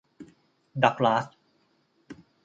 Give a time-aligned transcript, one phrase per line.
[0.83, 1.25] ดักลาส